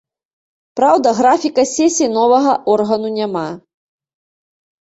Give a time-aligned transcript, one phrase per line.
[0.79, 3.45] Праўда, графіка сесій новага органу няма.